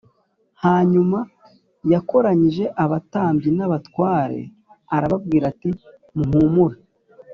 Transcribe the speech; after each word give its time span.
Hanyuma 0.63 1.19
yakoranyije 1.91 2.65
abatambyi 2.83 3.49
n 3.57 3.59
abatware 3.65 4.39
arababwira 4.95 5.45
ati 5.53 5.69
muhumure 6.17 6.77